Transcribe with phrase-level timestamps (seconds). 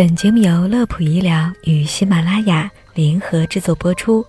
[0.00, 4.24] 本节目由乐普医疗与喜马拉雅联合制作播出。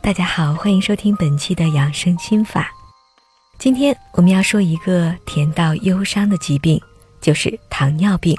[0.00, 2.68] 大家好，欢迎收听本期的养生心法。
[3.56, 6.80] 今天我们要说一个甜到忧伤的疾病，
[7.20, 8.36] 就是糖尿病。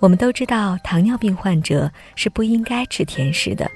[0.00, 3.70] 我们都知道，糖尿病患者是不应该吃甜食的。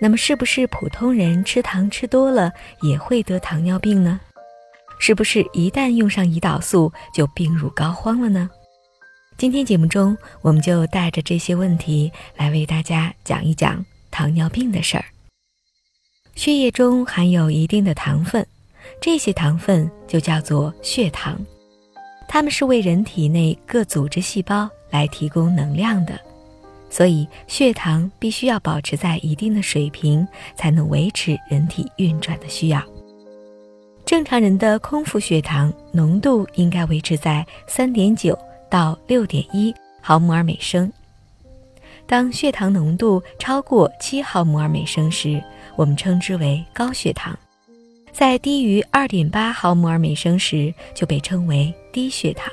[0.00, 2.50] 那么，是不是普通人吃糖吃多了
[2.82, 4.18] 也会得糖尿病呢？
[4.98, 8.50] 是不是一旦用上胰岛素就病入膏肓了呢？
[9.40, 15.04] 今天节目中，我们就带着这些问题来为大家讲一讲糖尿病的事儿。
[16.34, 18.46] 血液中含有一定的糖分，
[19.00, 21.40] 这些糖分就叫做血糖，
[22.28, 26.20] 它们是为人体内各组织细胞来提供能量的，
[26.90, 32.82] 所以血糖必须要保持在一定的水平，才能维持人体运转的需要。
[34.04, 38.38] 正常人的空腹血糖浓度应该维持在三点九。
[38.70, 40.90] 到六点一毫摩尔每升。
[42.06, 45.42] 当血糖浓度超过七毫摩尔每升时，
[45.76, 47.34] 我们称之为高血糖；
[48.12, 52.52] 在低于二点八毫摩尔每升时，就被称为低血糖。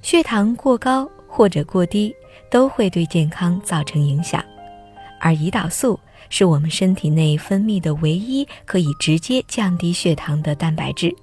[0.00, 2.14] 血糖过高或者过低
[2.50, 4.42] 都会对健康造成影响，
[5.20, 5.98] 而胰岛素
[6.30, 11.14] 是我们身体内分泌的唯一可以直接降低血糖的蛋白质。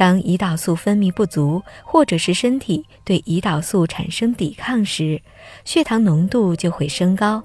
[0.00, 5.20] 当胰岛素分泌不足，或者是身体对胰岛素产生抵抗时，
[5.66, 7.42] 血糖浓度就会升高，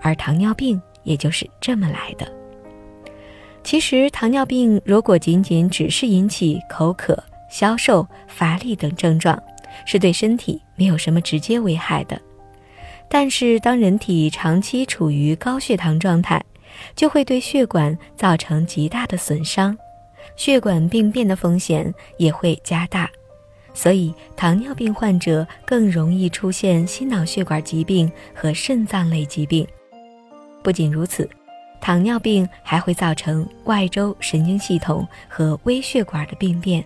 [0.00, 2.26] 而糖尿病也就是这么来的。
[3.62, 9.38] 其实，糖尿病如果仅仅只是引起口渴、消瘦、乏力等症状，
[9.84, 12.18] 是对身体没有什么直接危害的。
[13.10, 16.42] 但是，当人体长期处于高血糖状态，
[16.96, 19.76] 就会对血管造成极大的损伤。
[20.36, 23.10] 血管病变的风险也会加大，
[23.72, 29.66] 所以糖尿病患者更容易出现心脑血管疾病和肾脏类疾病。
[30.62, 31.28] 不仅如此，
[31.80, 36.84] 糖尿病还会造成外周神经系统和微血管的病变，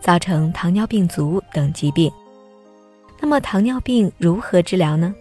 [0.00, 2.12] 造成糖尿病足等疾病。
[3.20, 5.14] 那么，糖尿病如何治疗呢？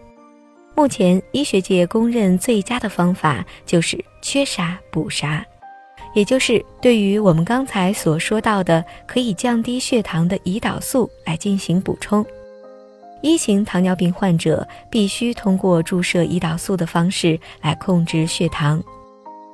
[0.75, 5.45] 目前医学界公认最佳的方法就是缺啥补啥。
[6.13, 12.25] 也就是对于我们刚才所说到的可以降低血糖的胰岛素来进行补充。
[13.21, 18.83] 一型糖尿病患者必须通过注射胰岛素的方式来控制血糖，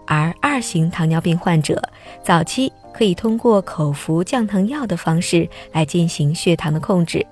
[0.05, 1.81] 而二型糖尿病患者
[2.23, 7.25] 早期可以通过口服降糖药的方式来进行血糖的控制。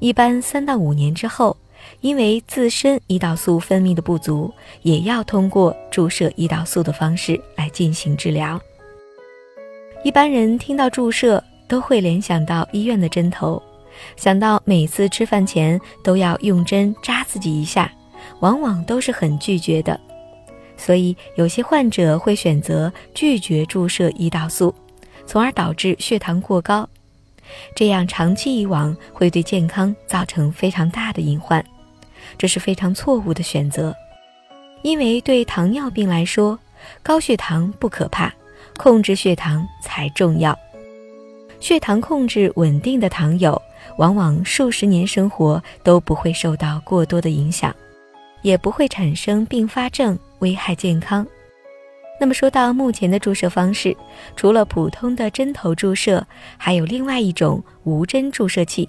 [0.00, 1.56] 一般三到五年之后。
[2.00, 8.60] 因为自身胰岛素分泌的不足，也要通过注射胰岛素的方式来进行治疗。
[10.04, 13.62] 一般人听到注射都会联想到医院的针头，
[14.16, 17.92] 想到每次吃饭前都要用针扎自己一下，
[18.40, 19.98] 往往都是很拒绝的。
[20.76, 24.74] 所以有些患者会选择拒绝注射胰岛素，
[25.24, 26.88] 从而导致血糖过高。
[27.76, 31.64] 这样长期以往会对健康造成非常大的隐患。
[32.38, 33.94] 这是非常错误的选择，
[34.82, 36.58] 因为对糖尿病来说，
[37.02, 38.32] 高血糖不可怕，
[38.76, 40.58] 控制血糖才重要。
[41.60, 43.60] 血糖控制稳定的糖友，
[43.98, 47.74] 往往数十年生活都不会受到过多的影响，
[48.42, 51.24] 也不会产生并发症，危害健康。
[52.20, 53.96] 那么说到目前的注射方式，
[54.36, 56.24] 除了普通的针头注射，
[56.56, 58.88] 还有另外一种无针注射器。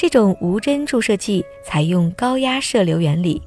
[0.00, 3.42] 这种无针注射器采用高压射流原理，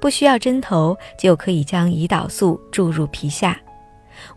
[0.00, 3.60] 不需要针头就可以将胰岛素注入皮下，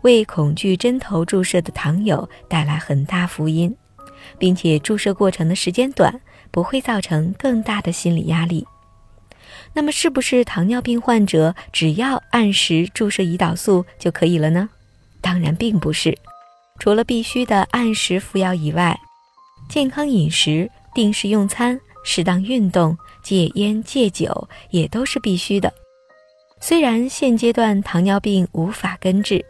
[0.00, 3.72] 为恐惧针头注射的糖友带来很大福音，
[4.36, 6.20] 并且注射过程的时间短，
[6.50, 8.66] 不会造成更大的心理压力。
[9.72, 14.68] 那么，是不是糖尿病患者只要按时注射胰岛素就可以了呢？
[15.20, 16.18] 当然并不是，
[16.80, 18.98] 除了必须的按时服药以外，
[19.68, 20.68] 健康饮食。
[20.94, 25.72] 定时用餐、适当运动、戒烟戒酒也都是必须的。
[26.60, 29.44] 虽然现阶段糖尿病无法根治，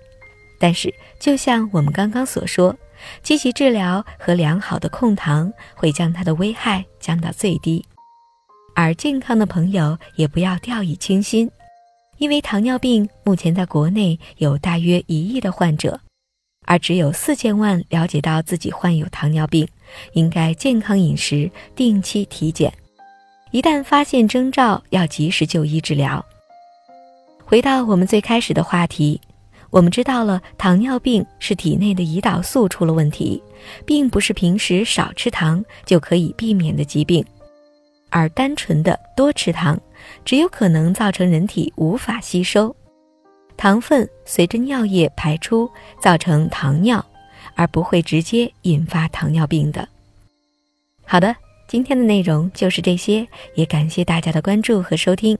[0.58, 2.76] 但是就像我们刚刚所说，
[3.22, 7.84] 积极治疗和良好的控糖会将它的危害降到最低。
[8.74, 11.50] 而健康的朋友也不要掉以轻心，
[12.18, 16.00] 因为糖尿病目前在国内有大约一亿的患者。
[16.66, 19.66] 而只有四千万了解到自己患有糖尿病，
[20.12, 22.72] 应该健康饮食，定期体检。
[23.50, 26.24] 一旦发现征兆，要及时就医治疗。
[27.44, 29.20] 回到我们最开始的话题，
[29.70, 33.42] 我们知道了糖尿病是体内的胰岛素出了问题，
[33.84, 37.24] 并不是平时少吃糖就可以避免的疾病。
[38.08, 39.80] 而单纯的多吃糖，
[40.24, 42.74] 只有可能造成人体无法吸收，
[43.56, 45.70] 糖分随着尿液排出，
[46.00, 47.04] 造成糖尿，
[47.60, 49.86] 而不会直接引发糖尿病的。
[51.04, 51.36] 好的，
[51.68, 55.36] 今天的内容就是这些，也感谢大家的关注和收听。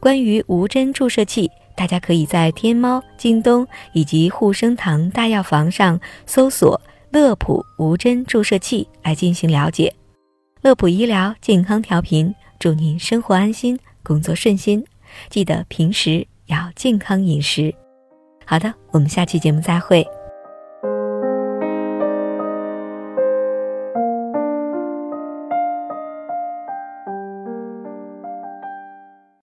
[0.00, 6.80] 关于无针注射器，大家可以在天猫、京东以及护生堂大药房上搜索
[7.12, 9.92] “乐普无针注射器”来进行了解。
[10.62, 14.82] 乐普医疗健康调频，祝您生活安心，工作顺心。
[15.28, 17.74] 记得平时要健康饮食。
[18.46, 20.17] 好的，我们下期节目再会。